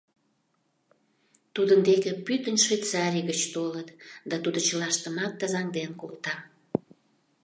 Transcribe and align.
Тудын 1.55 1.79
деке 1.89 2.09
пӱтынь 2.25 2.63
Швейцарий 2.65 3.25
гыч 3.29 3.41
толыт, 3.53 3.89
да 4.29 4.35
тудо 4.43 4.59
чылаштымат 4.67 5.33
тазаҥден 5.39 5.91
колта. 6.01 6.35